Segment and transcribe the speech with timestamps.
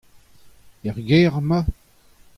[0.87, 1.65] Er gêr emañ?